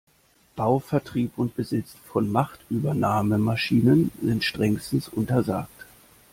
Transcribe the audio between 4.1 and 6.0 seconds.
sind strengstens untersagt.